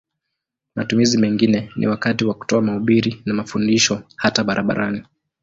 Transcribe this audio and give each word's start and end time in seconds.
Matumizi 0.75 1.17
mengine 1.17 1.71
ni 1.75 1.87
wakati 1.87 2.25
wa 2.25 2.33
kutoa 2.33 2.61
mahubiri 2.61 3.21
na 3.25 3.33
mafundisho 3.33 4.03
hata 4.15 4.43
barabarani. 4.43 5.03